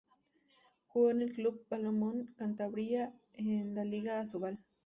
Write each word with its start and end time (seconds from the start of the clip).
Jugó 0.87 1.11
en 1.11 1.21
el 1.21 1.31
Club 1.35 1.63
Balonmano 1.69 2.25
Cantabria 2.35 3.13
en 3.35 3.75
la 3.75 3.85
Liga 3.85 4.19
Asobal. 4.19 4.57